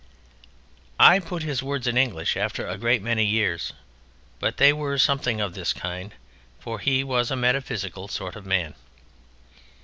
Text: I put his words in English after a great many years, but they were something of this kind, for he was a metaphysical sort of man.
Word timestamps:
I 0.99 1.19
put 1.19 1.43
his 1.43 1.61
words 1.61 1.85
in 1.85 1.95
English 1.95 2.35
after 2.35 2.65
a 2.65 2.75
great 2.75 3.03
many 3.03 3.23
years, 3.23 3.71
but 4.39 4.57
they 4.57 4.73
were 4.73 4.97
something 4.97 5.39
of 5.39 5.53
this 5.53 5.73
kind, 5.73 6.13
for 6.59 6.79
he 6.79 7.03
was 7.03 7.29
a 7.29 7.35
metaphysical 7.35 8.07
sort 8.07 8.35
of 8.35 8.43
man. 8.43 8.73